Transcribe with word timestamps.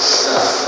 stuff. 0.00 0.59